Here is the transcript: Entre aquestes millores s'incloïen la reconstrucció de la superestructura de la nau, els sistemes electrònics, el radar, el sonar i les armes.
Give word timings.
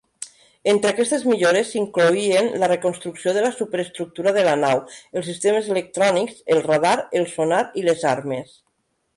Entre 0.71 0.91
aquestes 0.91 1.25
millores 1.31 1.73
s'incloïen 1.73 2.49
la 2.63 2.69
reconstrucció 2.71 3.35
de 3.37 3.43
la 3.47 3.53
superestructura 3.59 4.35
de 4.39 4.47
la 4.49 4.55
nau, 4.65 4.83
els 5.21 5.31
sistemes 5.33 5.71
electrònics, 5.77 6.43
el 6.57 6.67
radar, 6.71 6.99
el 7.21 7.31
sonar 7.37 7.65
i 7.83 7.89
les 7.91 8.09
armes. 8.17 8.61